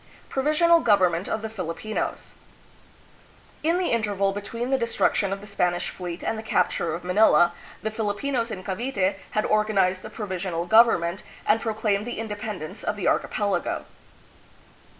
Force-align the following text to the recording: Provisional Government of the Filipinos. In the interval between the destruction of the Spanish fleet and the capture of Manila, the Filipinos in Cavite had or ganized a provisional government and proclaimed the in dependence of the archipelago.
Provisional 0.29 0.79
Government 0.79 1.29
of 1.29 1.43
the 1.43 1.47
Filipinos. 1.57 2.33
In 3.61 3.77
the 3.77 3.91
interval 3.91 4.31
between 4.31 4.71
the 4.71 4.77
destruction 4.79 5.31
of 5.31 5.41
the 5.41 5.45
Spanish 5.45 5.91
fleet 5.91 6.23
and 6.23 6.39
the 6.39 6.41
capture 6.41 6.95
of 6.95 7.03
Manila, 7.03 7.53
the 7.83 7.91
Filipinos 7.91 8.49
in 8.49 8.63
Cavite 8.63 9.17
had 9.37 9.45
or 9.45 9.63
ganized 9.63 10.03
a 10.03 10.09
provisional 10.09 10.65
government 10.65 11.21
and 11.45 11.61
proclaimed 11.61 12.07
the 12.07 12.17
in 12.17 12.27
dependence 12.27 12.83
of 12.83 12.95
the 12.95 13.07
archipelago. 13.07 13.85